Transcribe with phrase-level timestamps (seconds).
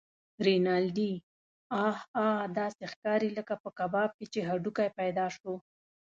[0.45, 1.11] رینالډي:
[1.85, 2.33] اه اه!
[2.59, 5.57] داسې ښکارې لکه په کباب کې چې هډوکی پیدا شوی.